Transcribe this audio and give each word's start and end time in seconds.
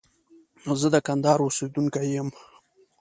زه 0.81 0.87
د 0.93 0.95
کندهار 1.07 1.39
اوسيدونکي 1.43 2.07
يم. 2.15 2.29